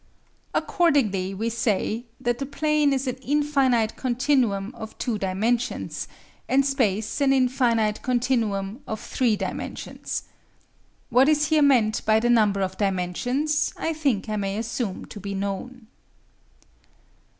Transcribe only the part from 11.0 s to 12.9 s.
What is here meant by the number of